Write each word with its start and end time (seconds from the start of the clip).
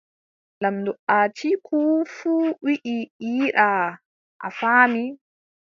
Lamɗo 0.61 0.91
Atiiku 1.17 1.77
fuu 2.15 2.43
wii 2.63 3.01
yiɗaa. 3.35 3.87
a 4.45 4.47
faami. 4.57 5.03